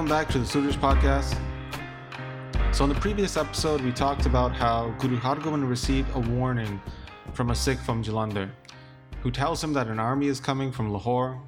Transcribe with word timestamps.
Welcome 0.00 0.16
back 0.16 0.28
to 0.30 0.38
the 0.38 0.46
Suraj 0.46 0.76
podcast. 0.76 1.38
So, 2.74 2.84
in 2.84 2.88
the 2.88 2.98
previous 2.98 3.36
episode, 3.36 3.82
we 3.82 3.92
talked 3.92 4.24
about 4.24 4.56
how 4.56 4.94
Guru 4.98 5.18
Hargobind 5.18 5.68
received 5.68 6.08
a 6.14 6.20
warning 6.20 6.80
from 7.34 7.50
a 7.50 7.54
Sikh 7.54 7.78
from 7.80 8.02
Jalandhar 8.02 8.48
who 9.22 9.30
tells 9.30 9.62
him 9.62 9.74
that 9.74 9.88
an 9.88 9.98
army 9.98 10.28
is 10.28 10.40
coming 10.40 10.72
from 10.72 10.90
Lahore. 10.90 11.38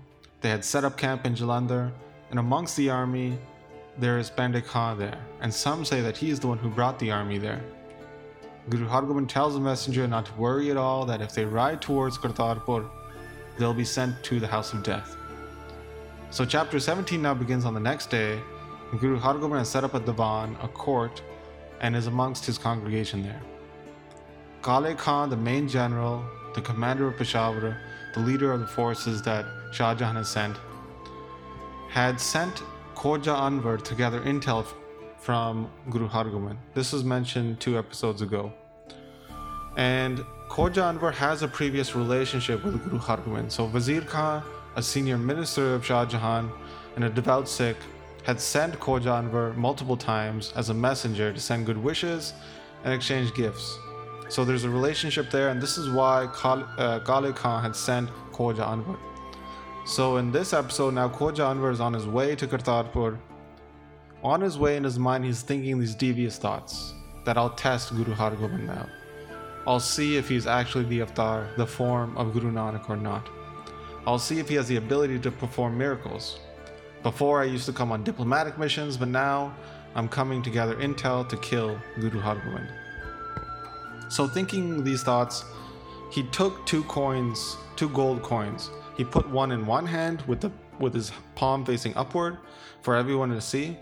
They 0.43 0.51
had 0.51 0.67
set 0.67 0.85
up 0.85 0.99
camp 0.99 1.25
in 1.25 1.35
Jalandhar, 1.35 1.91
and 2.29 2.39
amongst 2.39 2.77
the 2.77 2.91
army, 2.91 3.39
there 3.97 4.19
is 4.19 4.29
Painde 4.29 4.63
Khan 4.67 4.99
there, 4.99 5.19
and 5.41 5.55
some 5.55 5.83
say 5.83 6.03
that 6.03 6.19
he 6.19 6.29
is 6.29 6.39
the 6.39 6.49
one 6.49 6.59
who 6.59 6.69
brought 6.69 6.99
the 6.99 7.11
army 7.11 7.39
there. 7.39 7.65
Guru 8.69 8.87
Hargobind 8.87 9.29
tells 9.29 9.55
the 9.55 9.61
messenger 9.61 10.07
not 10.07 10.27
to 10.27 10.35
worry 10.35 10.71
at 10.71 10.77
all, 10.77 11.07
that 11.07 11.23
if 11.23 11.33
they 11.33 11.47
ride 11.47 11.81
towards 11.81 12.19
Kartarpur, 12.19 12.87
they'll 13.59 13.73
be 13.73 13.87
sent 13.87 14.23
to 14.25 14.39
the 14.39 14.47
house 14.47 14.75
of 14.75 14.83
death. 14.83 15.17
So, 16.33 16.47
chapter 16.47 16.81
17 16.81 17.21
now 17.21 17.35
begins 17.35 17.67
on 17.67 17.75
the 17.75 17.81
next 17.81 18.09
day. 18.09 18.41
Guru 18.99 19.21
Hargobind 19.21 19.59
has 19.59 19.69
set 19.69 19.85
up 19.85 19.93
a 19.93 20.01
divan, 20.01 20.57
a 20.63 20.69
court, 20.69 21.21
and 21.83 21.95
is 21.95 22.07
amongst 22.07 22.47
his 22.47 22.57
congregation 22.57 23.23
there. 23.23 23.43
Kale 24.65 24.95
Khan, 24.95 25.29
the 25.29 25.37
main 25.37 25.69
general, 25.69 26.25
the 26.55 26.63
commander 26.63 27.07
of 27.07 27.19
Peshawar, 27.19 27.77
the 28.15 28.21
leader 28.21 28.51
of 28.51 28.61
the 28.61 28.67
forces 28.67 29.21
that 29.21 29.45
Shah 29.73 29.95
Jahan 29.95 30.17
has 30.17 30.31
sent, 30.31 30.57
had 31.91 32.19
sent 32.19 32.63
Khoja 32.95 33.37
Anwar 33.37 33.85
to 33.85 33.95
gather 33.95 34.23
intel 34.23 34.67
from 35.19 35.71
Guru 35.91 36.09
Hargobind. 36.09 36.57
This 36.73 36.95
was 36.95 37.05
mentioned 37.05 37.61
two 37.61 37.77
episodes 37.77 38.23
ago. 38.23 38.51
And 39.77 40.21
Khoja 40.49 40.99
Anwar 40.99 41.13
has 41.13 41.43
a 41.43 41.49
previous 41.49 41.95
relationship 41.95 42.65
with 42.65 42.83
Guru 42.85 42.99
Hargobind. 42.99 43.53
So 43.53 43.67
Wazir 43.67 44.01
Khan, 44.01 44.43
a 44.77 44.83
senior 44.83 45.19
minister 45.19 45.75
of 45.75 45.85
Shah 45.85 46.05
Jahan 46.07 46.51
and 46.97 47.05
a 47.05 47.11
devout 47.11 47.49
Sikh, 47.49 47.77
had 48.25 48.41
sent 48.41 48.79
Khoja 48.79 49.23
Anwar 49.23 49.57
multiple 49.57 49.97
times 49.97 50.53
as 50.55 50.69
a 50.69 50.75
messenger 50.75 51.33
to 51.33 51.41
send 51.41 51.67
good 51.67 51.77
wishes 51.77 52.35
and 52.85 52.95
exchange 52.95 53.35
gifts. 53.35 53.79
So 54.29 54.45
there's 54.45 54.65
a 54.65 54.71
relationship 54.71 55.31
there, 55.31 55.49
and 55.51 55.61
this 55.61 55.77
is 55.77 55.91
why 55.91 56.29
Kale 56.41 56.67
uh, 56.79 57.01
Khan 57.01 57.63
had 57.63 57.77
sent 57.77 58.09
Khoja 58.33 58.67
Anwar. 58.67 58.99
So 59.85 60.17
in 60.17 60.31
this 60.31 60.53
episode, 60.53 60.95
now 60.95 61.09
Khoja 61.09 61.53
Anwar 61.53 61.73
is 61.73 61.81
on 61.81 61.93
his 61.93 62.07
way 62.07 62.37
to 62.37 62.47
Kartarpur. 62.47 63.19
On 64.23 64.41
his 64.41 64.57
way 64.57 64.77
in 64.77 64.85
his 64.85 64.99
mind, 64.99 65.25
he's 65.25 65.43
thinking 65.43 65.81
these 65.81 65.97
devious 65.97 66.39
thoughts 66.39 66.95
that 67.25 67.37
I'll 67.37 67.51
test 67.51 67.91
Guru 67.91 68.15
Hargobind 68.15 68.67
now. 68.67 68.89
I'll 69.67 69.81
see 69.81 70.17
if 70.17 70.29
he's 70.29 70.47
actually 70.47 70.85
the 70.85 71.03
avatar, 71.03 71.49
the 71.57 71.67
form 71.67 72.17
of 72.17 72.33
Guru 72.33 72.53
Nanak 72.53 72.89
or 72.89 72.97
not. 72.97 73.29
I'll 74.07 74.19
see 74.19 74.41
if 74.41 74.49
he 74.49 74.57
has 74.57 74.67
the 74.67 74.77
ability 74.77 75.19
to 75.21 75.31
perform 75.31 75.79
miracles. 75.79 76.41
Before 77.03 77.41
I 77.41 77.45
used 77.45 77.67
to 77.67 77.73
come 77.73 77.93
on 77.93 78.03
diplomatic 78.03 78.59
missions, 78.59 78.97
but 78.97 79.09
now 79.09 79.55
I'm 79.95 80.09
coming 80.09 80.43
to 80.43 80.51
gather 80.51 80.75
intel 80.77 81.29
to 81.29 81.37
kill 81.37 81.79
Guru 82.01 82.21
Hargobind. 82.21 82.69
So 84.09 84.27
thinking 84.27 84.85
these 84.85 85.03
thoughts, 85.03 85.45
he 86.11 86.25
took 86.25 86.67
two 86.67 86.85
coins, 86.85 87.57
two 87.77 87.89
gold 87.91 88.23
coins. 88.23 88.71
He 88.97 89.05
put 89.05 89.29
one 89.31 89.53
in 89.53 89.67
one 89.67 89.87
hand 89.87 90.23
with 90.23 90.41
the 90.41 90.51
with 90.79 90.95
his 90.95 91.13
palm 91.35 91.65
facing 91.65 91.95
upward 91.97 92.39
for 92.83 92.97
everyone 92.97 93.31
to 93.31 93.41
see, 93.41 93.77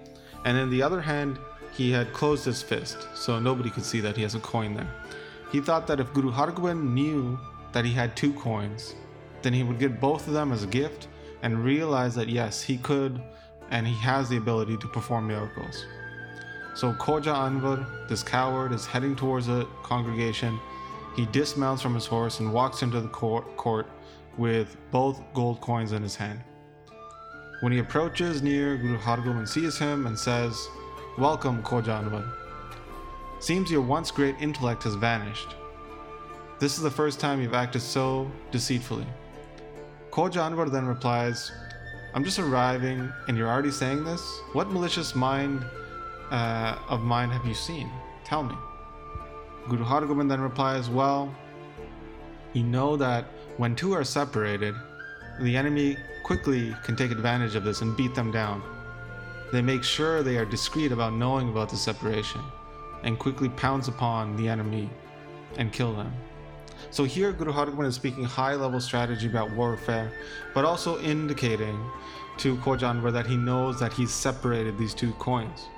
and 0.45 0.59
in 0.59 0.71
the 0.71 0.83
other 0.83 1.01
hand 1.01 1.39
he 1.73 1.91
had 1.91 2.13
closed 2.13 2.45
his 2.45 2.63
fist 2.63 3.09
so 3.15 3.39
nobody 3.41 3.71
could 3.71 3.85
see 3.85 4.01
that 4.01 4.17
he 4.17 4.23
has 4.23 4.35
a 4.35 4.41
coin 4.41 4.75
there. 4.75 4.91
He 5.51 5.61
thought 5.61 5.87
that 5.87 5.99
if 5.99 6.13
Guru 6.13 6.31
Hargobind 6.31 6.93
knew 6.93 7.39
that 7.73 7.85
he 7.85 7.93
had 7.93 8.17
two 8.17 8.33
coins, 8.35 8.95
then 9.43 9.53
he 9.53 9.63
would 9.63 9.79
get 9.79 10.01
both 10.01 10.27
of 10.27 10.33
them 10.33 10.53
as 10.53 10.63
a 10.63 10.67
gift 10.67 11.09
and 11.43 11.65
realize 11.65 12.15
that 12.15 12.29
yes, 12.29 12.63
he 12.63 12.77
could 12.79 13.21
and 13.71 13.87
he 13.87 13.95
has 13.95 14.29
the 14.29 14.37
ability 14.37 14.77
to 14.79 14.89
perform 14.89 15.29
miracles. 15.29 15.87
So 16.75 16.93
Anwar, 16.93 18.09
this 18.09 18.23
coward, 18.23 18.73
is 18.73 18.87
heading 18.87 19.17
towards 19.17 19.47
the 19.47 19.67
congregation. 19.83 20.59
He 21.17 21.27
dismounts 21.27 21.83
from 21.83 21.95
his 21.95 22.07
horse 22.07 22.41
and 22.41 22.53
walks 22.53 22.83
into 22.83 23.01
the 23.01 23.09
court 23.09 23.89
with 24.37 24.77
both 24.91 25.21
gold 25.35 25.61
coins 25.61 25.93
in 25.93 26.03
his 26.03 26.17
hand. 26.17 26.41
When 27.61 27.73
he 27.73 27.79
approaches 27.79 28.43
near, 28.43 28.77
Guru 28.77 28.97
Hargobind 28.97 29.49
sees 29.49 29.79
him 29.79 30.07
and 30.07 30.19
says, 30.19 30.69
Welcome, 31.19 31.63
Anwar. 31.63 32.33
Seems 33.41 33.71
your 33.71 33.83
once 33.83 34.11
great 34.11 34.37
intellect 34.41 34.85
has 34.85 34.95
vanished. 34.95 35.57
This 36.59 36.77
is 36.77 36.83
the 36.83 36.91
first 36.91 37.21
time 37.21 37.43
you've 37.43 37.55
acted 37.55 37.83
so 37.83 38.31
deceitfully. 38.51 39.07
Anwar 40.29 40.71
then 40.71 40.87
replies, 40.87 41.51
I'm 42.15 42.25
just 42.25 42.39
arriving 42.39 43.11
and 43.27 43.37
you're 43.37 43.49
already 43.49 43.71
saying 43.71 44.05
this? 44.05 44.21
What 44.53 44.71
malicious 44.71 45.15
mind 45.15 45.65
uh, 46.31 46.79
of 46.89 47.01
mine 47.01 47.31
have 47.31 47.47
you 47.47 47.55
seen? 47.55 47.91
Tell 48.25 48.43
me. 48.43 48.55
Guru 49.69 49.85
Har 49.85 50.03
Hargobind 50.03 50.29
then 50.29 50.41
replies, 50.41 50.91
Well, 50.91 51.35
you 52.53 52.65
know 52.65 52.97
that 52.97 53.25
when 53.57 53.75
two 53.75 53.93
are 53.93 54.05
separated, 54.05 54.75
the 55.41 55.57
enemy 55.57 55.97
quickly 56.25 56.75
can 56.85 56.97
take 56.97 57.11
advantage 57.11 57.55
of 57.55 57.65
this 57.65 57.81
and 57.81 57.97
beat 57.97 58.15
them 58.15 58.31
down. 58.31 58.63
They 59.53 59.63
make 59.63 59.83
sure 59.83 60.23
they 60.23 60.37
are 60.37 60.45
discreet 60.45 60.93
about 60.93 61.15
knowing 61.15 61.49
about 61.49 61.71
the 61.71 61.77
separation 61.77 62.41
and 63.03 63.19
quickly 63.19 63.49
pounce 63.49 63.89
upon 63.89 64.37
the 64.37 64.49
enemy 64.49 64.91
and 65.57 65.73
kill 65.73 65.95
them. 65.95 66.13
So 66.91 67.05
here 67.05 67.33
Guru 67.33 67.53
Hargobind 67.53 67.87
is 67.87 67.95
speaking 67.95 68.25
high 68.25 68.55
level 68.55 68.81
strategy 68.81 69.27
about 69.27 69.53
warfare, 69.53 70.13
but 70.55 70.65
also 70.65 71.01
indicating 71.01 71.79
to 72.39 72.57
Khoja 72.57 72.93
Anwar 72.93 73.13
that 73.13 73.27
he 73.27 73.37
knows 73.37 73.79
that 73.81 73.93
he's 73.93 74.11
separated 74.11 74.79
these 74.79 74.95
two 74.95 75.13
coins. 75.13 75.69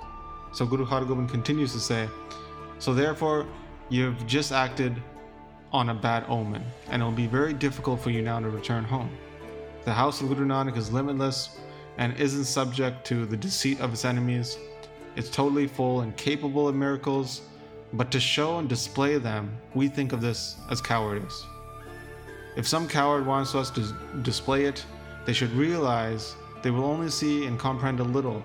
So 0.53 0.65
Guru 0.65 0.85
Hargobind 0.85 1.29
continues 1.29 1.73
to 1.73 1.79
say, 1.79 2.07
So 2.79 2.93
therefore, 2.93 3.45
you've 3.89 4.25
just 4.25 4.51
acted 4.51 5.01
on 5.71 5.89
a 5.89 5.93
bad 5.93 6.25
omen, 6.29 6.63
and 6.89 7.01
it'll 7.01 7.11
be 7.11 7.27
very 7.27 7.53
difficult 7.53 7.99
for 7.99 8.11
you 8.11 8.21
now 8.21 8.39
to 8.39 8.49
return 8.49 8.83
home. 8.83 9.09
The 9.85 9.93
house 9.93 10.21
of 10.21 10.29
Guru 10.29 10.45
Nanak 10.45 10.77
is 10.77 10.91
limitless 10.93 11.57
and 11.97 12.15
isn't 12.17 12.45
subject 12.45 13.05
to 13.07 13.25
the 13.25 13.35
deceit 13.35 13.79
of 13.81 13.91
its 13.93 14.05
enemies. 14.05 14.57
It's 15.15 15.29
totally 15.29 15.67
full 15.67 16.01
and 16.01 16.15
capable 16.15 16.67
of 16.67 16.75
miracles 16.75 17.41
but 17.93 18.09
to 18.11 18.19
show 18.19 18.57
and 18.57 18.67
display 18.67 19.17
them, 19.17 19.55
we 19.75 19.87
think 19.87 20.13
of 20.13 20.21
this 20.21 20.57
as 20.69 20.81
cowardice. 20.81 21.45
If 22.55 22.67
some 22.67 22.87
coward 22.87 23.25
wants 23.25 23.55
us 23.55 23.69
to 23.71 23.93
display 24.21 24.65
it, 24.65 24.85
they 25.25 25.33
should 25.33 25.51
realize 25.51 26.35
they 26.63 26.71
will 26.71 26.85
only 26.85 27.09
see 27.09 27.45
and 27.45 27.59
comprehend 27.59 27.99
a 27.99 28.03
little, 28.03 28.43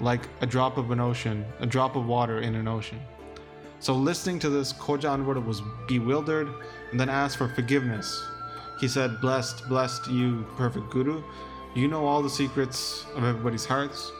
like 0.00 0.28
a 0.42 0.46
drop 0.46 0.76
of 0.76 0.90
an 0.90 1.00
ocean, 1.00 1.44
a 1.60 1.66
drop 1.66 1.96
of 1.96 2.06
water 2.06 2.40
in 2.40 2.54
an 2.54 2.68
ocean. 2.68 3.00
So, 3.80 3.94
listening 3.94 4.38
to 4.40 4.50
this, 4.50 4.74
Khoja 4.74 5.16
Anwar 5.16 5.42
was 5.42 5.62
bewildered 5.88 6.48
and 6.90 7.00
then 7.00 7.08
asked 7.08 7.38
for 7.38 7.48
forgiveness. 7.48 8.22
He 8.78 8.88
said, 8.88 9.20
Blessed, 9.20 9.66
blessed 9.68 10.08
you, 10.08 10.46
perfect 10.56 10.90
Guru. 10.90 11.22
You 11.74 11.88
know 11.88 12.04
all 12.04 12.22
the 12.22 12.30
secrets 12.30 13.06
of 13.14 13.24
everybody's 13.24 13.64
hearts. 13.64 14.10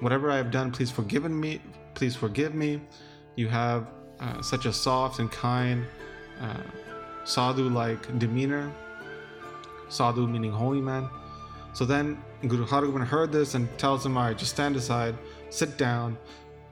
Whatever 0.00 0.30
I 0.30 0.36
have 0.36 0.50
done, 0.52 0.70
please 0.70 0.90
forgive 0.90 1.28
me. 1.28 1.60
Please 1.94 2.14
forgive 2.14 2.54
me. 2.54 2.80
You 3.34 3.48
have 3.48 3.86
uh, 4.22 4.40
such 4.40 4.66
a 4.66 4.72
soft 4.72 5.18
and 5.18 5.30
kind, 5.30 5.84
uh, 6.40 6.56
sadhu 7.24 7.68
like 7.68 8.18
demeanor. 8.18 8.72
Sadhu 9.88 10.26
meaning 10.26 10.52
holy 10.52 10.80
man. 10.80 11.08
So 11.74 11.84
then 11.84 12.22
Guru 12.46 12.66
Hargobind 12.66 13.06
heard 13.06 13.32
this 13.32 13.54
and 13.54 13.68
tells 13.78 14.06
him, 14.06 14.16
All 14.16 14.24
right, 14.24 14.38
just 14.38 14.52
stand 14.52 14.76
aside, 14.76 15.14
sit 15.50 15.76
down, 15.76 16.16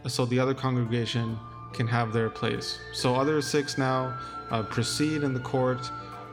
so 0.06 0.25
the 0.26 0.38
other 0.38 0.54
congregation 0.54 1.38
can 1.72 1.86
have 1.86 2.12
their 2.12 2.30
place. 2.30 2.78
So 2.92 3.14
other 3.14 3.40
Sikhs 3.42 3.78
now 3.78 4.19
uh, 4.50 4.62
proceed 4.62 5.22
in 5.22 5.34
the 5.34 5.40
court. 5.40 5.90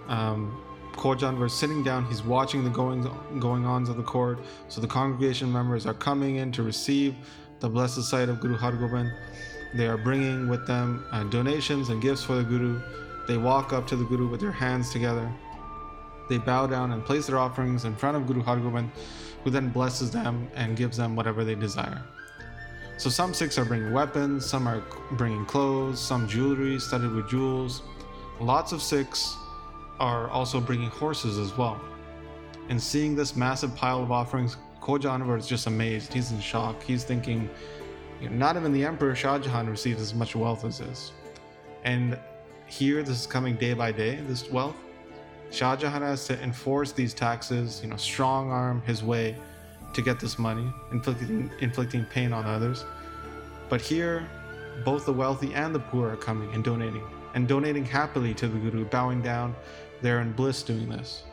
Um, 0.08 0.64
Khoja 0.94 1.32
Anwar 1.32 1.50
sitting 1.50 1.84
down, 1.84 2.06
he's 2.06 2.24
watching 2.24 2.64
the 2.64 2.72
goings 2.72 3.06
going 3.40 3.66
ons 3.66 3.88
of 3.88 3.98
the 3.98 4.04
court. 4.04 4.40
So 4.68 4.82
the 4.82 4.88
congregation 4.88 5.52
members 5.52 5.86
are 5.86 5.94
coming 5.94 6.38
in 6.38 6.52
to 6.54 6.64
receive 6.64 7.16
the 7.60 7.70
blessed 7.70 8.04
sight 8.04 8.30
of 8.30 8.40
Guru 8.40 8.58
Hargobind. 8.58 9.16
They 9.74 9.88
are 9.88 9.98
bringing 9.98 10.48
with 10.48 10.66
them 10.66 11.06
uh, 11.12 11.24
donations 11.26 11.90
and 11.90 12.02
gifts 12.02 12.24
for 12.24 12.36
the 12.36 12.44
Guru. 12.44 12.82
They 13.28 13.38
walk 13.38 13.74
up 13.74 13.88
to 13.88 13.96
the 13.96 14.06
Guru 14.06 14.28
with 14.28 14.40
their 14.40 14.52
hands 14.52 14.92
together. 14.92 15.30
They 16.30 16.38
bow 16.38 16.68
down 16.68 16.92
and 16.92 17.04
place 17.04 17.28
their 17.28 17.38
offerings 17.38 17.86
in 17.86 17.96
front 17.96 18.18
of 18.18 18.28
Guru 18.28 18.44
Hargobind, 18.44 18.90
who 19.44 19.50
then 19.50 19.70
blesses 19.70 20.12
them 20.12 20.50
and 20.56 20.76
gives 20.76 20.98
them 20.98 21.16
whatever 21.16 21.44
they 21.44 21.56
desire. 21.56 22.02
So 22.98 23.10
some 23.10 23.34
Sikhs 23.34 23.58
are 23.58 23.66
bringing 23.66 23.94
weapons, 23.94 24.46
some 24.46 24.68
are 24.68 24.82
bringing 25.12 25.46
clothes, 25.46 26.00
some 26.00 26.28
jewelry 26.28 26.80
studded 26.80 27.12
with 27.12 27.30
jewels. 27.30 27.84
Lots 28.40 28.72
of 28.72 28.82
Sikhs 28.82 29.36
are 30.00 30.30
also 30.30 30.60
bringing 30.60 30.90
horses 30.90 31.38
as 31.38 31.56
well. 31.58 31.80
And 32.70 32.82
seeing 32.82 33.16
this 33.16 33.36
massive 33.36 33.76
pile 33.76 34.02
of 34.02 34.12
offerings, 34.12 34.58
Khoja 34.82 35.12
Anwar 35.12 35.38
is 35.38 35.48
just 35.48 35.68
amazed. 35.68 36.12
He's 36.12 36.32
in 36.32 36.40
shock. 36.40 36.82
He's 36.82 37.04
thinking, 37.04 37.50
you 38.22 38.30
know, 38.30 38.36
not 38.36 38.56
even 38.56 38.74
the 38.74 38.84
Emperor 38.84 39.16
Shah 39.16 39.40
Jahan 39.40 39.70
receives 39.70 40.02
as 40.02 40.14
much 40.14 40.36
wealth 40.36 40.66
as 40.66 40.80
this. 40.80 41.12
And 41.84 42.18
here, 42.66 43.04
this 43.04 43.22
is 43.22 43.28
coming 43.28 43.56
day 43.56 43.74
by 43.74 43.92
day, 43.92 44.16
this 44.28 44.50
wealth. 44.50 44.76
Shah 45.52 45.76
Jahan 45.76 46.02
has 46.02 46.26
to 46.28 46.42
enforce 46.42 46.92
these 46.92 47.14
taxes, 47.14 47.80
you 47.82 47.90
know, 47.90 47.96
strong 47.96 48.52
arm 48.52 48.82
his 48.86 49.04
way 49.04 49.36
to 49.94 50.02
get 50.02 50.20
this 50.20 50.38
money, 50.38 50.70
inflicting, 50.92 51.50
inflicting 51.62 52.06
pain 52.06 52.34
on 52.34 52.46
others. 52.46 52.84
But 53.70 53.82
here, 53.82 54.28
both 54.84 55.06
the 55.06 55.14
wealthy 55.14 55.54
and 55.54 55.74
the 55.74 55.80
poor 55.80 56.10
are 56.10 56.18
coming 56.18 56.54
and 56.54 56.64
donating, 56.64 57.04
and 57.34 57.48
donating 57.48 57.86
happily 57.86 58.34
to 58.36 58.48
the 58.48 58.58
Guru, 58.60 58.86
bowing 58.86 59.22
down. 59.22 59.56
They're 60.02 60.22
in 60.22 60.34
bliss 60.34 60.62
doing 60.64 60.90
this. 60.90 61.24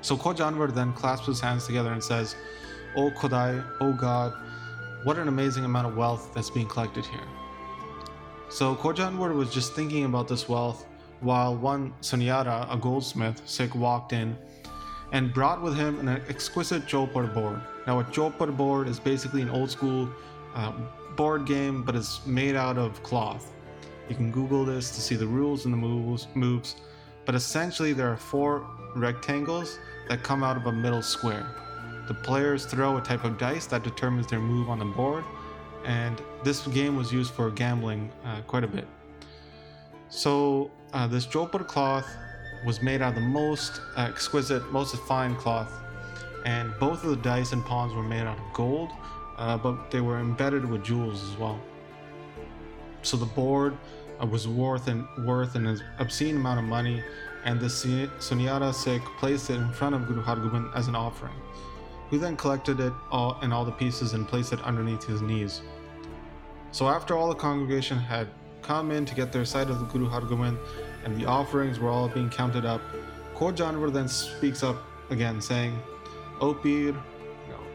So 0.00 0.16
Khoja 0.16 0.50
Anwar 0.50 0.72
then 0.72 0.92
clasps 0.92 1.26
his 1.26 1.40
hands 1.40 1.66
together 1.66 1.92
and 1.92 2.02
says, 2.02 2.36
O 2.96 3.10
Khodai, 3.10 3.64
O 3.80 3.92
God, 3.92 4.32
what 5.04 5.18
an 5.18 5.28
amazing 5.28 5.64
amount 5.64 5.86
of 5.86 5.96
wealth 5.96 6.32
that's 6.34 6.50
being 6.50 6.66
collected 6.66 7.06
here. 7.06 7.26
So 8.50 8.74
Khoja 8.74 9.10
Anwar 9.10 9.34
was 9.34 9.52
just 9.52 9.74
thinking 9.74 10.04
about 10.04 10.28
this 10.28 10.48
wealth 10.48 10.86
while 11.20 11.54
one 11.54 11.92
Sunyara, 12.00 12.72
a 12.72 12.76
goldsmith, 12.76 13.42
Sikh, 13.46 13.74
walked 13.74 14.12
in 14.12 14.36
and 15.12 15.32
brought 15.32 15.62
with 15.62 15.76
him 15.76 15.98
an 16.00 16.22
exquisite 16.28 16.86
chopar 16.86 17.32
board. 17.32 17.60
Now, 17.86 18.00
a 18.00 18.04
chopar 18.04 18.54
board 18.54 18.88
is 18.88 18.98
basically 18.98 19.42
an 19.42 19.50
old 19.50 19.70
school 19.70 20.08
uh, 20.54 20.72
board 21.16 21.46
game, 21.46 21.82
but 21.82 21.96
it's 21.96 22.24
made 22.26 22.56
out 22.56 22.78
of 22.78 23.02
cloth. 23.02 23.52
You 24.08 24.16
can 24.16 24.30
Google 24.30 24.64
this 24.64 24.90
to 24.92 25.00
see 25.00 25.16
the 25.16 25.26
rules 25.26 25.64
and 25.64 25.72
the 25.72 25.78
moves. 25.78 26.28
moves. 26.34 26.76
But 27.24 27.34
essentially, 27.34 27.92
there 27.92 28.10
are 28.10 28.16
four 28.16 28.66
rectangles 28.94 29.78
that 30.08 30.22
come 30.22 30.42
out 30.42 30.56
of 30.56 30.66
a 30.66 30.72
middle 30.72 31.02
square. 31.02 31.46
The 32.08 32.14
players 32.14 32.64
throw 32.64 32.96
a 32.96 33.02
type 33.02 33.24
of 33.24 33.36
dice 33.36 33.66
that 33.66 33.84
determines 33.84 34.26
their 34.26 34.40
move 34.40 34.70
on 34.70 34.78
the 34.78 34.86
board, 34.86 35.24
and 35.84 36.20
this 36.42 36.66
game 36.68 36.96
was 36.96 37.12
used 37.12 37.34
for 37.34 37.50
gambling 37.50 38.10
uh, 38.24 38.40
quite 38.46 38.64
a 38.64 38.66
bit. 38.66 38.88
So, 40.08 40.70
uh, 40.94 41.06
this 41.06 41.26
chopar 41.26 41.66
cloth 41.66 42.08
was 42.64 42.80
made 42.80 43.02
out 43.02 43.10
of 43.10 43.16
the 43.16 43.28
most 43.28 43.82
uh, 43.94 44.06
exquisite, 44.08 44.72
most 44.72 44.96
fine 45.02 45.36
cloth, 45.36 45.70
and 46.46 46.72
both 46.80 47.04
of 47.04 47.10
the 47.10 47.16
dice 47.16 47.52
and 47.52 47.62
pawns 47.62 47.92
were 47.92 48.02
made 48.02 48.22
out 48.22 48.38
of 48.38 48.52
gold, 48.54 48.90
uh, 49.36 49.58
but 49.58 49.90
they 49.90 50.00
were 50.00 50.18
embedded 50.18 50.64
with 50.64 50.82
jewels 50.82 51.22
as 51.22 51.36
well. 51.36 51.60
So 53.02 53.18
the 53.18 53.26
board 53.26 53.76
uh, 54.20 54.26
was 54.26 54.48
worth 54.48 54.88
and 54.88 55.06
worth 55.26 55.56
an 55.56 55.78
obscene 55.98 56.36
amount 56.36 56.58
of 56.58 56.64
money, 56.64 57.02
and 57.44 57.60
the 57.60 57.66
Sunyara 57.66 58.72
Sikh 58.72 59.02
placed 59.18 59.50
it 59.50 59.56
in 59.56 59.70
front 59.72 59.94
of 59.94 60.06
Guru 60.06 60.22
Hargobind 60.22 60.74
as 60.74 60.88
an 60.88 60.96
offering, 60.96 61.36
who 62.10 62.18
then 62.18 62.36
collected 62.36 62.80
it 62.80 62.92
all 63.10 63.38
in 63.42 63.52
all 63.52 63.64
the 63.64 63.72
pieces 63.72 64.14
and 64.14 64.26
placed 64.26 64.52
it 64.52 64.60
underneath 64.62 65.04
his 65.04 65.20
knees. 65.22 65.62
So 66.72 66.88
after 66.88 67.16
all 67.16 67.28
the 67.28 67.34
congregation 67.34 67.98
had 67.98 68.28
come 68.62 68.90
in 68.90 69.04
to 69.06 69.14
get 69.14 69.32
their 69.32 69.44
sight 69.44 69.70
of 69.70 69.78
the 69.78 69.86
Guru 69.86 70.08
Hargobind, 70.08 70.58
and 71.04 71.18
the 71.18 71.26
offerings 71.26 71.78
were 71.78 71.90
all 71.90 72.08
being 72.08 72.28
counted 72.28 72.64
up, 72.64 72.80
Khoja 73.34 73.72
Anwar 73.72 73.92
then 73.92 74.08
speaks 74.08 74.62
up 74.62 74.76
again, 75.10 75.40
saying, 75.40 75.78
O 76.40 76.52
Pir, 76.52 76.94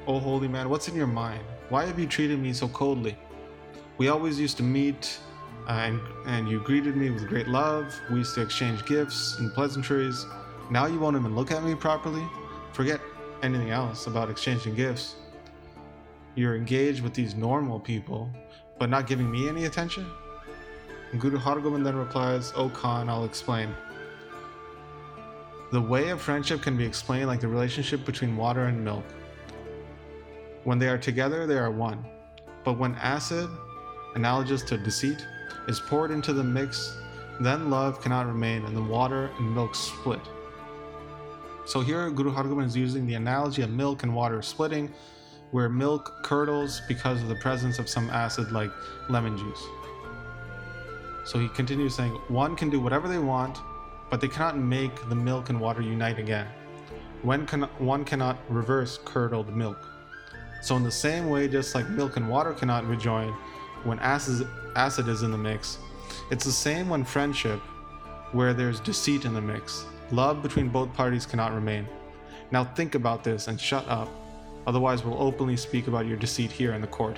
O 0.08 0.20
holy 0.20 0.48
man, 0.48 0.70
what's 0.70 0.88
in 0.88 0.96
your 0.96 1.08
mind? 1.08 1.44
Why 1.70 1.86
have 1.86 1.98
you 1.98 2.06
treated 2.06 2.40
me 2.40 2.54
so 2.54 2.68
coldly? 2.68 3.18
We 3.98 4.10
always 4.10 4.40
used 4.40 4.58
to 4.58 4.64
meet, 4.64 5.20
uh, 5.68 5.72
and, 5.72 6.02
and 6.26 6.50
you 6.50 6.60
greeted 6.60 6.98
me 6.98 7.10
with 7.10 7.28
great 7.28 7.48
love. 7.48 7.94
We 8.12 8.18
used 8.20 8.36
to 8.36 8.42
exchange 8.42 8.86
gifts 8.86 9.40
and 9.40 9.54
pleasantries. 9.54 10.26
Now 10.70 10.88
you 10.88 11.00
won't 11.00 11.16
even 11.16 11.36
look 11.36 11.52
at 11.52 11.64
me 11.64 11.76
properly? 11.76 12.24
Forget 12.74 13.00
anything 13.44 13.70
else 13.70 14.08
about 14.08 14.30
exchanging 14.30 14.74
gifts. 14.74 15.16
You're 16.36 16.56
engaged 16.56 17.02
with 17.02 17.14
these 17.14 17.36
normal 17.36 17.80
people, 17.80 18.32
but 18.80 18.90
not 18.90 19.06
giving 19.06 19.30
me 19.30 19.48
any 19.48 19.66
attention? 19.66 20.10
Guru 21.20 21.38
Hargobind 21.38 21.84
then 21.84 21.96
replies, 21.96 22.54
Oh 22.56 22.70
Khan, 22.70 23.10
I'll 23.10 23.26
explain. 23.26 23.76
The 25.72 25.82
way 25.82 26.10
of 26.10 26.22
friendship 26.22 26.62
can 26.62 26.78
be 26.78 26.86
explained 26.86 27.28
like 27.28 27.40
the 27.40 27.48
relationship 27.48 28.06
between 28.06 28.36
water 28.36 28.66
and 28.66 28.84
milk. 28.84 29.04
When 30.64 30.80
they 30.80 30.88
are 30.88 30.98
together, 30.98 31.46
they 31.46 31.58
are 31.58 31.70
one. 31.70 32.04
But 32.64 32.80
when 32.80 32.96
acid, 32.96 33.50
analogous 34.16 34.64
to 34.64 34.78
deceit, 34.78 35.26
is 35.68 35.80
poured 35.80 36.12
into 36.12 36.34
the 36.34 36.44
mix, 36.44 36.98
then 37.40 37.70
love 37.70 38.02
cannot 38.02 38.28
remain 38.28 38.64
and 38.66 38.76
the 38.76 38.82
water 38.82 39.30
and 39.38 39.54
milk 39.54 39.76
split. 39.76 40.22
So 41.66 41.82
here 41.82 42.10
Guru 42.10 42.34
Hargobind 42.34 42.66
is 42.66 42.76
using 42.76 43.06
the 43.06 43.14
analogy 43.14 43.62
of 43.62 43.70
milk 43.70 44.04
and 44.04 44.14
water 44.14 44.42
splitting, 44.42 44.92
where 45.52 45.70
milk 45.70 46.24
curdles 46.24 46.82
because 46.88 47.22
of 47.22 47.30
the 47.30 47.36
presence 47.36 47.80
of 47.80 47.88
some 47.88 48.10
acid 48.10 48.52
like 48.52 48.72
lemon 49.10 49.38
juice. 49.38 49.64
So 51.26 51.40
he 51.40 51.48
continues 51.50 51.96
saying, 51.96 52.12
one 52.28 52.56
can 52.56 52.70
do 52.70 52.82
whatever 52.82 53.08
they 53.08 53.18
want, 53.18 53.60
but 54.10 54.20
they 54.20 54.28
cannot 54.28 54.58
make 54.58 55.08
the 55.10 55.16
milk 55.16 55.50
and 55.50 55.60
water 55.60 55.82
unite 55.82 56.20
again. 56.20 56.48
When 57.22 57.46
can, 57.46 57.64
one 57.80 58.04
cannot 58.04 58.38
reverse 58.50 59.00
curdled 59.06 59.56
milk. 59.56 59.88
So, 60.62 60.76
in 60.78 60.84
the 60.84 60.92
same 60.92 61.30
way, 61.30 61.48
just 61.48 61.76
like 61.76 61.90
milk 61.90 62.16
and 62.16 62.30
water 62.30 62.54
cannot 62.54 62.86
rejoin 62.86 63.34
when 63.84 64.00
acid, 64.00 64.48
acid 64.76 65.08
is 65.08 65.24
in 65.24 65.32
the 65.32 65.38
mix, 65.38 65.78
it's 66.32 66.46
the 66.46 66.52
same 66.52 66.90
when 66.90 67.04
friendship, 67.04 67.60
where 68.32 68.54
there's 68.54 68.80
deceit 68.80 69.26
in 69.26 69.34
the 69.34 69.42
mix. 69.42 69.86
Love 70.14 70.44
between 70.44 70.70
both 70.70 70.94
parties 70.94 71.26
cannot 71.26 71.56
remain. 71.56 71.88
Now, 72.52 72.64
think 72.64 72.94
about 72.94 73.24
this 73.24 73.48
and 73.48 73.60
shut 73.60 73.84
up, 73.88 74.08
otherwise, 74.68 75.04
we'll 75.04 75.20
openly 75.20 75.58
speak 75.58 75.88
about 75.88 76.06
your 76.06 76.18
deceit 76.18 76.52
here 76.52 76.74
in 76.74 76.82
the 76.82 76.88
court. 77.00 77.18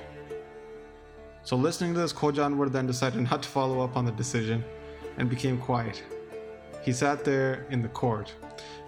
So, 1.42 1.56
listening 1.56 1.92
to 1.92 2.00
this, 2.00 2.14
Khoja 2.14 2.48
Anwar 2.48 2.72
then 2.72 2.86
decided 2.86 3.20
not 3.30 3.42
to 3.42 3.48
follow 3.50 3.82
up 3.82 3.98
on 3.98 4.06
the 4.06 4.12
decision 4.12 4.64
and 5.18 5.28
became 5.28 5.58
quiet. 5.58 6.02
He 6.82 6.90
sat 6.90 7.22
there 7.22 7.66
in 7.68 7.82
the 7.82 7.88
court, 7.88 8.32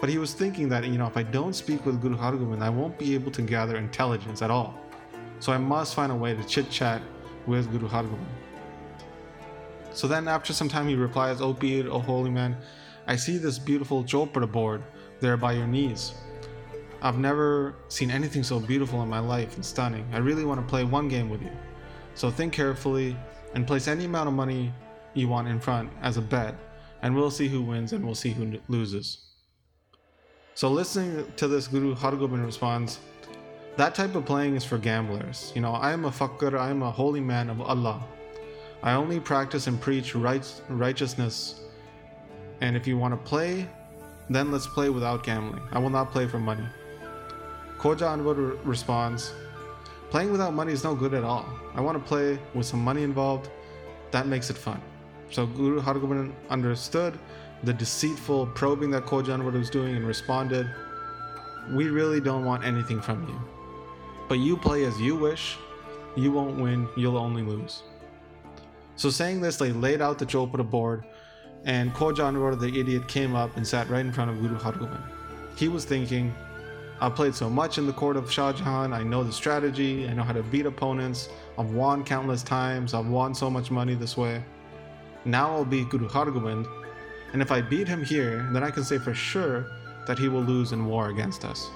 but 0.01 0.09
he 0.09 0.17
was 0.17 0.33
thinking 0.33 0.71
that, 0.71 0.87
you 0.87 0.97
know, 0.97 1.07
if 1.07 1.19
I 1.19 1.23
don't 1.23 1.53
speak 1.53 1.85
with 1.85 2.01
Guru 2.01 2.17
Hargobind, 2.17 2.63
I 2.63 2.71
won't 2.71 2.99
be 2.99 3.15
able 3.15 3.31
to 3.33 3.43
gather 3.43 3.77
intelligence 3.77 4.41
at 4.41 4.51
all. 4.51 4.73
So, 5.39 5.53
I 5.53 5.59
must 5.59 5.95
find 5.95 6.11
a 6.11 6.17
way 6.17 6.35
to 6.35 6.43
chit 6.45 6.71
chat 6.71 7.03
with 7.47 7.71
Guru 7.71 7.91
Hargobind. 7.91 8.25
So 9.93 10.09
then, 10.09 10.29
after 10.29 10.55
some 10.55 10.71
time, 10.71 10.89
he 10.89 10.95
replies, 10.95 11.43
O 11.43 11.53
Pir, 11.53 11.91
O 11.91 11.99
holy 11.99 12.31
man, 12.31 12.57
I 13.09 13.17
see 13.17 13.39
this 13.39 13.59
beautiful 13.59 14.05
chopar 14.05 14.47
board 14.51 14.83
there 15.21 15.39
by 15.39 15.53
your 15.53 15.67
knees. 15.67 16.13
I've 17.01 17.19
never 17.19 17.75
seen 17.89 18.11
anything 18.11 18.43
so 18.43 18.61
beautiful 18.61 19.03
in 19.03 19.09
my 19.09 19.19
life 19.19 19.57
and 19.57 19.65
stunning. 19.65 20.07
I 20.13 20.19
really 20.19 20.45
want 20.45 20.61
to 20.61 20.67
play 20.67 20.85
one 20.85 21.09
game 21.09 21.31
with 21.31 21.41
you. 21.41 21.53
So 22.15 22.31
think 22.31 22.53
carefully 22.53 23.17
and 23.55 23.67
place 23.67 23.89
any 23.89 24.05
amount 24.05 24.29
of 24.29 24.35
money 24.35 24.75
you 25.15 25.27
want 25.27 25.49
in 25.49 25.59
front 25.59 25.91
as 26.03 26.19
a 26.19 26.21
bet, 26.21 26.55
and 27.01 27.17
we'll 27.17 27.31
see 27.31 27.49
who 27.49 27.63
wins 27.63 27.95
and 27.95 28.05
we'll 28.05 28.15
see 28.15 28.31
who 28.31 28.59
loses. 28.69 29.25
So 30.55 30.69
listening 30.69 31.33
to 31.37 31.49
this, 31.49 31.67
Guru 31.67 31.95
Hargobind 31.95 32.45
responds, 32.45 32.99
that 33.77 33.95
type 33.95 34.17
of 34.17 34.27
playing 34.27 34.55
is 34.55 34.65
for 34.65 34.77
gamblers. 34.77 35.51
You 35.55 35.63
know, 35.63 35.73
I 35.73 35.93
am 35.93 36.05
a 36.05 36.13
fakir, 36.13 36.59
I 36.59 36.69
am 36.69 36.83
a 36.83 36.91
holy 36.91 37.21
man 37.21 37.49
of 37.49 37.63
Allah. 37.63 38.05
I 38.83 38.93
only 38.93 39.19
practice 39.19 39.67
and 39.67 39.81
preach 39.81 40.15
right, 40.15 40.45
righteousness. 40.69 41.61
And 42.61 42.77
if 42.77 42.87
you 42.87 42.99
want 42.99 43.13
to 43.13 43.29
play, 43.29 43.69
then 44.31 44.51
let's 44.51 44.67
play 44.67 44.91
without 44.91 45.23
gambling. 45.23 45.63
I 45.73 45.79
will 45.79 45.91
not 45.91 46.11
play 46.11 46.27
for 46.27 46.39
money. 46.39 46.67
Khoja 47.79 48.07
Anwar 48.17 48.59
responds, 48.65 49.33
Playing 50.11 50.33
without 50.33 50.55
money 50.55 50.73
is 50.73 50.85
no 50.85 50.95
good 50.95 51.15
at 51.15 51.23
all. 51.23 51.47
I 51.75 51.81
want 51.81 51.99
to 51.99 52.05
play 52.05 52.39
with 52.55 52.67
some 52.67 52.81
money 52.81 53.03
involved. 53.03 53.51
That 54.11 54.27
makes 54.27 54.49
it 54.51 54.57
fun. 54.57 54.81
So 55.31 55.47
Guru 55.47 55.81
Hargobind 55.81 56.33
understood 56.49 57.19
the 57.63 57.73
deceitful 57.73 58.47
probing 58.49 58.91
that 58.93 59.05
Khoja 59.05 59.37
Anwar 59.37 59.53
was 59.53 59.69
doing 59.69 59.97
and 59.97 60.07
responded, 60.07 60.69
We 61.71 61.89
really 61.89 62.21
don't 62.21 62.45
want 62.45 62.65
anything 62.65 63.01
from 63.01 63.29
you. 63.29 63.41
But 64.29 64.39
you 64.39 64.57
play 64.57 64.85
as 64.85 64.99
you 65.01 65.17
wish. 65.17 65.57
You 66.17 66.33
won't 66.33 66.59
win, 66.59 66.89
you'll 66.97 67.19
only 67.19 67.43
lose. 67.43 67.83
So 68.97 69.11
saying 69.11 69.41
this, 69.41 69.57
they 69.57 69.71
laid 69.71 70.03
out 70.03 70.19
the 70.19 70.27
chopar 70.27 70.69
board, 70.69 71.05
and 71.65 71.93
Khoja 71.95 72.19
Anwar, 72.19 72.59
the 72.59 72.79
idiot, 72.79 73.09
came 73.09 73.35
up 73.35 73.57
and 73.57 73.67
sat 73.67 73.89
right 73.89 74.05
in 74.05 74.13
front 74.13 74.31
of 74.31 74.41
Guru 74.41 74.59
Hargobind. 74.59 75.03
He 75.57 75.69
was 75.69 75.85
thinking, 75.85 76.35
I've 77.01 77.15
played 77.15 77.35
so 77.35 77.49
much 77.49 77.79
in 77.79 77.87
the 77.87 77.93
court 77.93 78.17
of 78.17 78.31
Shah 78.31 78.53
Jahan. 78.53 78.93
I 78.93 79.03
know 79.03 79.23
the 79.23 79.33
strategy. 79.33 80.09
I 80.09 80.15
know 80.15 80.23
how 80.23 80.33
to 80.33 80.43
beat 80.43 80.67
opponents. 80.67 81.29
I've 81.57 81.71
won 81.71 82.05
countless 82.05 82.43
times. 82.43 82.95
I've 82.95 83.07
won 83.07 83.35
so 83.35 83.49
much 83.49 83.71
money 83.71 83.95
this 83.95 84.17
way. 84.17 84.43
Now 85.25 85.53
I'll 85.53 85.65
beat 85.65 85.91
Guru 85.91 86.09
Hargobind. 86.09 86.67
And 87.33 87.43
if 87.43 87.53
I 87.53 87.61
beat 87.61 87.87
him 87.87 88.05
here, 88.05 88.49
then 88.53 88.65
I 88.65 88.71
can 88.71 88.83
say 88.83 88.99
for 88.99 89.15
sure 89.15 89.67
that 90.07 90.19
he 90.19 90.29
will 90.29 90.43
lose 90.43 90.73
in 90.73 90.87
war 90.87 91.11
against 91.11 91.45
us. 91.45 91.71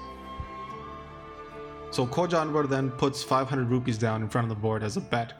So 1.91 2.07
Khoja 2.07 2.43
Anwar 2.43 2.67
then 2.67 2.89
puts 2.89 3.21
500 3.21 3.69
rupees 3.69 3.99
down 3.99 4.23
in 4.23 4.29
front 4.29 4.45
of 4.45 4.49
the 4.49 4.59
board 4.59 4.81
as 4.81 4.97
a 4.97 5.01
bet. 5.01 5.33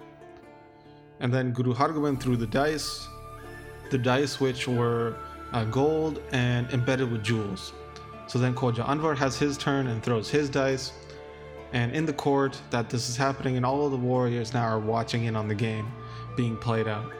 And 1.19 1.33
then 1.33 1.51
Guru 1.51 1.73
Hargobind 1.73 2.21
threw 2.21 2.37
the 2.37 2.45
dice, 2.45 3.07
the 3.89 3.97
dice 3.97 4.39
which 4.39 4.67
were 4.67 5.15
uh, 5.51 5.65
gold 5.65 6.21
and 6.31 6.69
embedded 6.71 7.11
with 7.11 7.23
jewels. 7.23 7.73
So 8.27 8.39
then 8.39 8.55
Khoja 8.55 8.85
Anwar 8.85 9.15
has 9.17 9.37
his 9.37 9.57
turn 9.57 9.87
and 9.87 10.01
throws 10.01 10.29
his 10.29 10.49
dice. 10.49 10.93
And 11.73 11.91
in 11.95 12.05
the 12.05 12.13
court, 12.13 12.59
that 12.69 12.89
this 12.89 13.09
is 13.09 13.17
happening, 13.17 13.57
and 13.57 13.65
all 13.65 13.85
of 13.85 13.91
the 13.91 13.97
warriors 13.97 14.53
now 14.53 14.63
are 14.63 14.79
watching 14.79 15.25
in 15.25 15.35
on 15.35 15.47
the 15.47 15.55
game 15.55 15.91
being 16.35 16.55
played 16.55 16.87
out. 16.87 17.11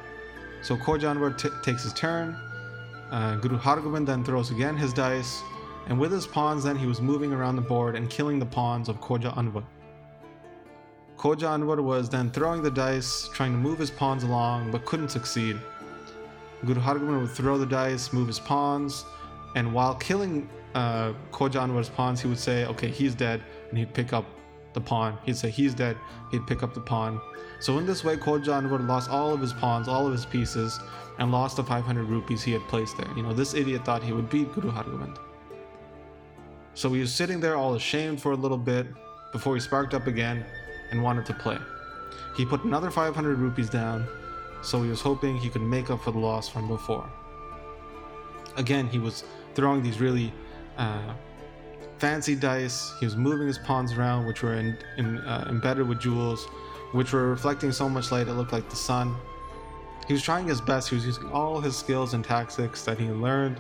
So 0.62 0.78
Khoja 0.78 1.14
Anwar 1.14 1.38
t- 1.38 1.50
takes 1.64 1.84
his 1.84 1.94
turn. 1.94 2.36
Uh, 3.12 3.36
Guru 3.36 3.58
Hargobind 3.58 4.06
then 4.06 4.24
throws 4.24 4.52
again 4.52 4.78
his 4.78 4.94
dice, 4.94 5.42
And 5.88 6.00
with 6.00 6.12
his 6.12 6.26
pawns, 6.26 6.64
then 6.64 6.76
he 6.76 6.86
was 6.86 7.02
moving 7.02 7.34
around 7.34 7.56
the 7.56 7.62
board 7.62 7.96
and 7.96 8.10
killing 8.10 8.40
the 8.40 8.46
pawns 8.46 8.90
of 8.90 9.02
Khoja 9.02 9.36
Anwar. 9.36 9.64
Khoja 11.18 11.50
Anwar 11.58 11.84
was 11.84 12.10
then 12.10 12.32
throwing 12.32 12.62
the 12.62 12.72
dice, 12.72 13.30
trying 13.34 13.52
to 13.52 13.58
move 13.58 13.80
his 13.80 13.92
pawns 13.92 14.24
along, 14.24 14.72
but 14.72 14.86
couldn't 14.86 15.10
succeed. 15.10 15.58
Guru 16.66 16.80
Hargobind 16.80 17.22
would 17.22 17.32
throw 17.32 17.58
the 17.58 17.66
dice, 17.66 18.14
move 18.14 18.28
his 18.28 18.40
pawns, 18.40 19.06
and 19.56 19.74
while 19.74 19.96
killing 19.96 20.50
uh, 20.76 21.14
pawns, 21.32 22.22
he 22.22 22.28
would 22.28 22.40
say, 22.40 22.66
"Okay, 22.66 22.90
he's 22.90 23.16
dead," 23.16 23.42
and 23.70 23.78
he'd 23.78 23.94
pick 23.94 24.14
up 24.14 24.26
the 24.74 24.82
pawn. 24.82 25.18
He'd 25.24 25.38
say, 25.38 25.50
"He's 25.50 25.74
dead." 25.74 25.98
He'd 26.32 26.48
pick 26.48 26.64
up 26.64 26.74
the 26.74 26.82
pawn. 26.82 27.22
So 27.60 27.78
in 27.78 27.86
this 27.86 28.04
way, 28.04 28.18
Khoja 28.18 28.62
Anwar 28.62 28.86
lost 28.88 29.10
all 29.10 29.34
of 29.34 29.40
his 29.40 29.54
pawns, 29.54 29.88
all 29.88 30.06
of 30.06 30.12
his 30.12 30.26
pieces, 30.26 30.80
and 31.20 31.32
lost 31.32 31.58
the 31.58 31.64
500 31.64 32.04
rupees 32.06 32.42
he 32.42 32.52
had 32.52 32.62
placed 32.68 32.98
there. 32.98 33.08
You 33.16 33.24
know, 33.24 33.34
this 33.34 33.54
idiot 33.54 33.86
thought 33.86 34.04
he 34.04 34.12
would 34.12 34.30
beat 34.30 34.52
Guru 34.54 34.72
Hargobind. 34.72 35.18
So 36.74 36.92
he 36.92 37.02
was 37.02 37.14
sitting 37.14 37.40
there 37.40 37.56
all 37.56 37.76
ashamed 37.76 38.22
for 38.22 38.32
a 38.32 38.36
little 38.36 38.58
bit 38.58 38.88
before 39.32 39.54
he 39.54 39.62
sparked 39.62 39.94
up 39.94 40.08
again 40.08 40.44
and 40.92 41.04
wanted 41.04 41.26
to 41.28 41.34
play. 41.34 41.58
He 42.36 42.46
put 42.46 42.64
another 42.64 42.90
500 42.90 43.38
rupees 43.38 43.70
down, 43.70 44.08
so 44.64 44.82
he 44.82 44.90
was 44.90 45.02
hoping 45.02 45.38
he 45.38 45.50
could 45.50 45.62
make 45.62 45.90
up 45.90 46.02
for 46.02 46.12
the 46.12 46.20
loss 46.20 46.50
from 46.50 46.68
before. 46.68 47.10
Again, 48.56 48.88
he 48.88 49.00
was 49.00 49.24
throwing 49.56 49.82
these 49.82 50.00
really 50.00 50.32
uh, 50.78 51.14
fancy 51.98 52.36
dice. 52.36 52.94
He 53.00 53.06
was 53.06 53.16
moving 53.16 53.48
his 53.48 53.58
pawns 53.58 53.94
around, 53.94 54.26
which 54.26 54.44
were 54.44 54.54
in, 54.54 54.78
in, 54.98 55.18
uh, 55.20 55.48
embedded 55.50 55.88
with 55.88 56.00
jewels, 56.00 56.46
which 56.92 57.14
were 57.14 57.30
reflecting 57.30 57.72
so 57.72 57.90
much 57.90 58.12
light 58.12 58.28
it 58.28 58.34
looked 58.34 58.54
like 58.54 58.70
the 58.70 58.76
sun. 58.76 59.16
He 60.08 60.14
was 60.14 60.22
trying 60.22 60.48
his 60.48 60.62
best. 60.62 60.90
He 60.90 60.96
was 60.96 61.06
using 61.06 61.30
all 61.32 61.62
his 61.62 61.76
skills 61.76 62.14
and 62.14 62.24
tactics 62.24 62.84
that 62.84 62.98
he 62.98 63.08
learned 63.08 63.60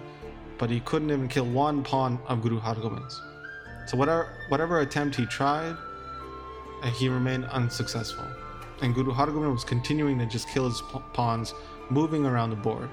but 0.58 0.70
he 0.70 0.80
couldn't 0.82 1.12
even 1.12 1.28
kill 1.28 1.46
one 1.46 1.84
pawn 1.84 2.20
of 2.28 2.42
Guru 2.42 2.60
Hargobind's. 2.60 3.22
So 3.86 3.98
whatever 3.98 4.30
whatever 4.50 4.80
attempt 4.80 5.16
he 5.16 5.26
tried, 5.26 5.76
uh, 6.82 6.90
he 6.92 7.10
remained 7.10 7.46
unsuccessful. 7.46 8.26
And 8.82 8.94
Guru 8.94 9.14
Hargobind 9.14 9.52
was 9.52 9.64
continuing 9.64 10.20
to 10.20 10.26
just 10.26 10.50
kill 10.50 10.66
his 10.66 10.82
pawns, 11.14 11.54
moving 11.90 12.26
around 12.26 12.50
the 12.50 12.56
board. 12.56 12.90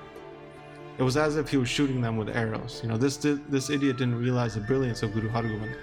It 0.98 1.02
was 1.02 1.16
as 1.16 1.36
if 1.36 1.48
he 1.48 1.56
was 1.56 1.68
shooting 1.68 2.00
them 2.00 2.16
with 2.16 2.28
arrows. 2.28 2.80
You 2.82 2.90
know, 2.90 2.96
this 2.96 3.16
this 3.16 3.70
idiot 3.70 3.96
didn't 3.96 4.16
realize 4.16 4.54
the 4.54 4.60
brilliance 4.60 5.02
of 5.02 5.14
Guru 5.14 5.30
Hargobind. 5.30 5.74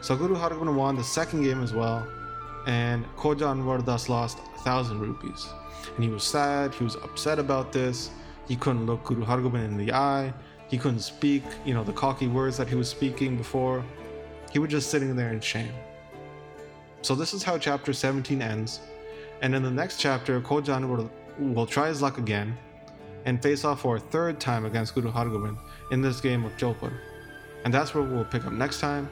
So 0.00 0.16
Guru 0.16 0.36
Hargobind 0.36 0.74
won 0.74 0.96
the 0.96 1.04
second 1.04 1.42
game 1.42 1.62
as 1.62 1.72
well, 1.72 2.06
and 2.66 3.04
Khoja 3.16 3.46
Anwar 3.52 3.84
thus 3.84 4.08
lost 4.08 4.38
a 4.54 4.58
thousand 4.58 5.00
rupees. 5.00 5.48
And 5.94 6.04
he 6.04 6.10
was 6.10 6.24
sad, 6.24 6.74
he 6.74 6.84
was 6.84 6.96
upset 6.96 7.38
about 7.38 7.72
this. 7.72 8.10
He 8.46 8.56
couldn't 8.56 8.86
look 8.86 9.04
Guru 9.04 9.24
Hargobind 9.24 9.64
in 9.64 9.76
the 9.76 9.92
eye. 9.92 10.32
He 10.68 10.76
couldn't 10.76 11.00
speak, 11.00 11.42
you 11.64 11.74
know, 11.74 11.82
the 11.82 11.92
cocky 11.92 12.28
words 12.28 12.56
that 12.58 12.68
he 12.68 12.74
was 12.74 12.88
speaking 12.88 13.36
before. 13.36 13.84
He 14.52 14.58
was 14.58 14.70
just 14.70 14.90
sitting 14.90 15.16
there 15.16 15.32
in 15.32 15.40
shame. 15.40 15.72
So 17.02 17.14
this 17.14 17.32
is 17.32 17.42
how 17.42 17.58
chapter 17.58 17.92
17 17.92 18.42
ends. 18.42 18.80
And 19.42 19.54
in 19.54 19.62
the 19.62 19.70
next 19.70 19.98
chapter, 19.98 20.40
Kojan 20.40 20.88
will, 20.88 21.10
will 21.38 21.66
try 21.66 21.88
his 21.88 22.02
luck 22.02 22.18
again 22.18 22.56
and 23.24 23.42
face 23.42 23.64
off 23.64 23.80
for 23.80 23.96
a 23.96 24.00
third 24.00 24.40
time 24.40 24.64
against 24.64 24.94
Guru 24.94 25.10
Hargobind 25.12 25.58
in 25.92 26.02
this 26.02 26.20
game 26.20 26.44
of 26.44 26.56
chopar. 26.56 26.92
And 27.64 27.72
that's 27.72 27.94
where 27.94 28.04
we'll 28.04 28.24
pick 28.24 28.44
up 28.46 28.52
next 28.52 28.80
time. 28.80 29.08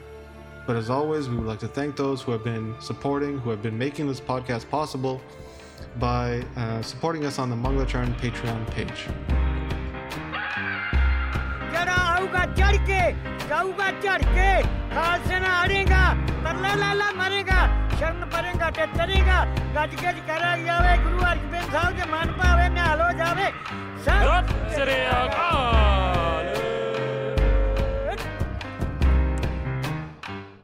But 0.65 0.75
as 0.75 0.89
always, 0.89 1.29
we 1.29 1.37
would 1.37 1.45
like 1.45 1.59
to 1.59 1.67
thank 1.67 1.95
those 1.95 2.21
who 2.21 2.31
have 2.33 2.43
been 2.43 2.75
supporting, 2.79 3.37
who 3.39 3.49
have 3.49 3.61
been 3.61 3.77
making 3.77 4.07
this 4.07 4.19
podcast 4.19 4.69
possible 4.69 5.21
by 5.99 6.43
uh, 6.55 6.81
supporting 6.81 7.25
us 7.25 7.39
on 7.39 7.49
the 7.49 7.55
Manglacharan 7.55 8.13
Patreon 8.19 8.69
page. 8.71 9.07
चढ़ 12.57 12.77
के 12.89 13.01
जाऊंगा 13.47 13.89
चढ़ 14.03 14.23
के 14.35 14.49
हाथ 14.95 15.27
ना 15.41 15.51
हरेगा 15.61 16.03
तरला 16.43 16.73
लाला 16.81 17.11
मरेगा 17.19 17.86
ਸ਼ਰਨ 17.97 18.25
ਪਰੇਗਾ 18.33 18.69
ਤੇ 18.71 18.85
ਤਰੇਗਾ। 18.97 19.45
ਗੱਜ 19.75 19.95
ਗੱਜ 20.03 20.19
ਕਰਿਆ 20.27 20.57
ਜਾਵੇ 20.57 20.97
ਗੁਰੂ 21.03 21.19
ਅਰਜਨ 21.21 21.71
ਸਾਹਿਬ 21.71 21.95
ਦੇ 21.97 22.05
ਮਨ 22.11 22.31
ਭਾਵੇ, 22.33 22.69
ਨਿਹਾਲ 22.69 23.01
ਹੋ 23.01 23.11
ਜਾਵੇ। 23.17 23.51
ਸਤਿ 24.05 24.75
ਸ੍ਰੀ 24.75 25.01
ਅਕਾਲ। 25.25 25.96